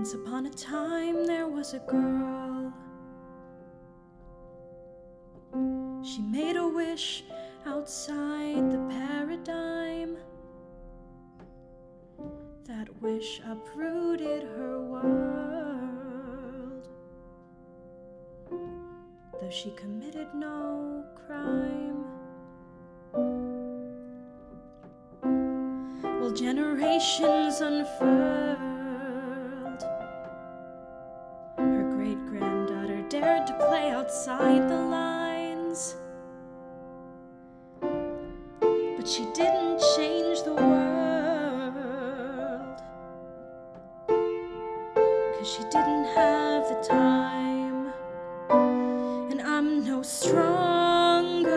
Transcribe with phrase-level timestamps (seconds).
[0.00, 2.72] Once upon a time, there was a girl.
[6.02, 7.22] She made a wish
[7.66, 10.16] outside the paradigm.
[12.64, 15.18] That wish uprooted her world.
[19.38, 22.06] Though she committed no crime.
[26.02, 28.79] Well, generations unfurled.
[33.68, 35.96] Play outside the lines.
[37.80, 41.80] But she didn't change the world.
[45.36, 47.92] Cause she didn't have the time.
[49.30, 51.50] And I'm no stronger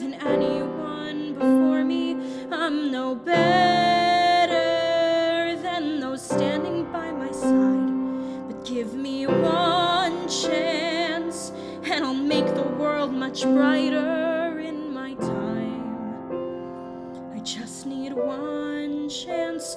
[0.00, 2.16] than anyone before me.
[2.52, 4.56] I'm no better
[5.62, 8.46] than those standing by my side.
[8.48, 9.65] But give me one
[13.26, 15.82] much brighter in my time.
[17.34, 19.76] I just need one chance,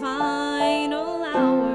[0.00, 1.72] final hour.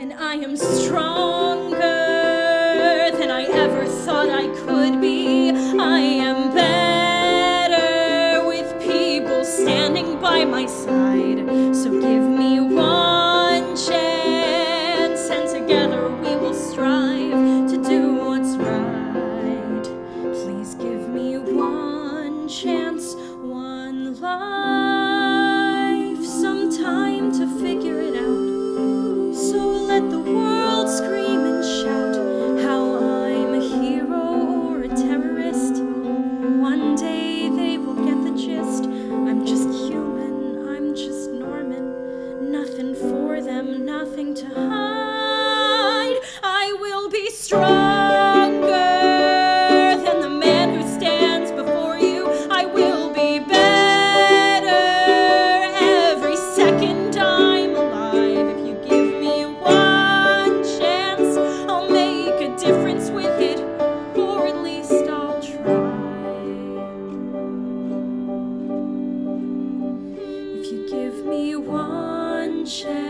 [0.00, 1.76] And I am stronger
[3.18, 5.50] than I ever thought I could be.
[5.50, 11.44] I am better with people standing by my side.
[11.74, 17.53] So give me one chance, and together we will strive
[47.44, 48.70] stronger
[50.02, 52.26] than the man who stands before you.
[52.50, 54.70] I will be better
[55.76, 58.48] every second I'm alive.
[58.48, 61.36] If you give me one chance,
[61.68, 63.60] I'll make a difference with it,
[64.16, 65.92] or at least I'll try.
[70.58, 73.03] If you give me one chance.